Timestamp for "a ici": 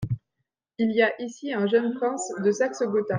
1.03-1.53